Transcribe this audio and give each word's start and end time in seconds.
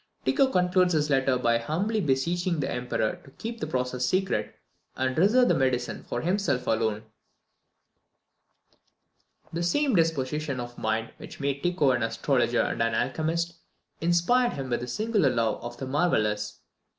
Tycho 0.25 0.47
concludes 0.47 0.93
his 0.93 1.11
letter 1.11 1.37
by 1.37 1.59
humbly 1.59 2.01
beseeching 2.01 2.59
the 2.59 2.71
Emperor 2.71 3.21
to 3.23 3.29
keep 3.29 3.59
the 3.59 3.67
process 3.67 4.03
secret, 4.03 4.55
and 4.95 5.15
reserve 5.15 5.47
the 5.47 5.53
medicine 5.53 6.01
for 6.01 6.21
himself 6.21 6.65
alone! 6.65 7.03
The 9.53 9.61
same 9.61 9.93
disposition 9.95 10.59
of 10.59 10.75
mind 10.79 11.13
which 11.17 11.39
made 11.39 11.61
Tycho 11.61 11.91
an 11.91 12.01
astrologer 12.01 12.61
and 12.61 12.81
an 12.81 12.95
alchemist, 12.95 13.57
inspired 14.01 14.53
him 14.53 14.71
with 14.71 14.81
a 14.81 14.87
singular 14.87 15.29
love 15.29 15.63
of 15.63 15.77
the 15.77 15.85
marvellous. 15.85 16.61